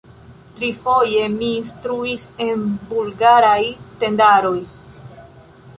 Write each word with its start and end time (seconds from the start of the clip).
Trifoje 0.59 1.27
mi 1.33 1.49
instruis 1.57 2.25
en 2.47 2.65
Bulgaraj 2.93 3.61
tendaroj. 4.05 4.57